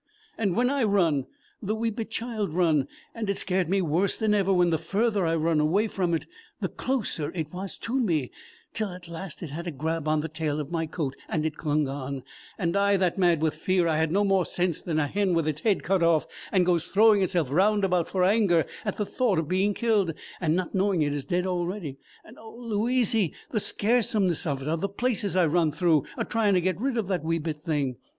"And 0.35 0.55
when 0.55 0.71
I 0.71 0.83
run, 0.83 1.27
the 1.61 1.75
wee 1.75 1.91
bit 1.91 2.09
child 2.09 2.55
run; 2.55 2.87
and 3.13 3.29
it 3.29 3.37
scared 3.37 3.69
me 3.69 3.83
worse 3.83 4.17
than 4.17 4.33
ever 4.33 4.51
when 4.51 4.71
the 4.71 4.79
further 4.79 5.27
I 5.27 5.35
run 5.35 5.59
away 5.59 5.87
from 5.87 6.15
it 6.15 6.25
the 6.59 6.69
closer 6.69 7.31
it 7.35 7.53
was 7.53 7.77
to 7.81 7.99
me, 7.99 8.31
till 8.73 8.89
at 8.93 9.07
last 9.07 9.43
it 9.43 9.51
had 9.51 9.67
a 9.67 9.71
grab 9.71 10.07
on 10.07 10.21
the 10.21 10.27
tail 10.27 10.59
of 10.59 10.71
my 10.71 10.87
coat; 10.87 11.15
and 11.29 11.45
it 11.45 11.55
clung 11.55 11.87
on, 11.87 12.23
and 12.57 12.75
I 12.75 12.97
that 12.97 13.19
mad 13.19 13.43
with 13.43 13.53
fear 13.53 13.87
I 13.87 13.97
had 13.97 14.11
no 14.11 14.23
more 14.25 14.43
sense 14.43 14.81
than 14.81 14.97
a 14.97 15.05
hen 15.05 15.35
with 15.35 15.47
its 15.47 15.61
head 15.61 15.83
cut 15.83 16.01
off 16.01 16.25
and 16.51 16.65
goes 16.65 16.85
throwing 16.85 17.21
itself 17.21 17.51
round 17.51 17.83
about 17.85 18.09
for 18.09 18.23
anger 18.23 18.65
at 18.83 18.97
the 18.97 19.05
thought 19.05 19.37
of 19.37 19.47
being 19.47 19.75
killed, 19.75 20.15
and 20.41 20.55
not 20.55 20.73
knowing 20.73 21.03
it 21.03 21.13
is 21.13 21.25
dead 21.25 21.45
already. 21.45 21.99
And 22.25 22.39
oh, 22.39 22.55
Louizy, 22.57 23.33
the 23.51 23.59
scaresomeness 23.59 24.47
of 24.47 24.81
the 24.81 24.89
places 24.89 25.35
I 25.35 25.45
run 25.45 25.71
through 25.71 26.05
a 26.17 26.25
trying 26.25 26.55
to 26.55 26.61
get 26.61 26.81
rid 26.81 26.97
of 26.97 27.07
that 27.09 27.23
wee 27.23 27.37
bit 27.37 27.61
thing! 27.61 27.97